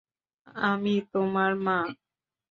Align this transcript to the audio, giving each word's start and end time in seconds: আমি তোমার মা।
আমি 0.63 0.93
তোমার 1.13 1.51
মা। 1.65 1.77